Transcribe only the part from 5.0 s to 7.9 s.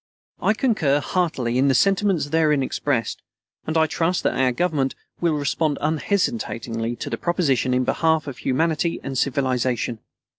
will respond unhesitatingly to the proposition in